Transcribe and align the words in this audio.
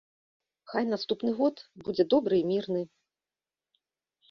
Хай 0.71 0.87
наступны 0.93 1.31
год 1.41 1.61
будзе 1.85 2.07
добры 2.15 2.35
і 2.41 2.49
мірны. 2.55 2.81